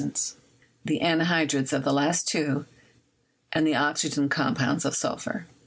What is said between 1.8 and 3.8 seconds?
the two last— and the